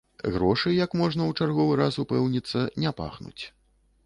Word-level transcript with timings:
Грошы, 0.35 0.71
як 0.77 0.95
можна 1.01 1.21
ў 1.27 1.31
чарговы 1.39 1.75
раз 1.83 2.01
упэўніцца, 2.05 2.65
не 2.87 2.97
пахнуць. 3.05 3.41